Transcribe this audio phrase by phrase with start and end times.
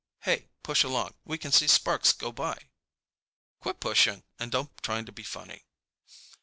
[0.21, 1.13] "Hey, push along!
[1.25, 2.57] We can see Sparks go by!"
[3.59, 5.67] "Quit pushing and don't try to be funny."